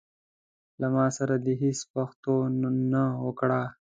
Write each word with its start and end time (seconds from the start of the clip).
له 0.79 0.87
ما 0.95 1.05
سره 1.17 1.35
دي 1.45 1.53
هيڅ 1.63 1.79
پښتو 1.93 2.33
نه 2.91 3.03
وکړه. 3.25 3.61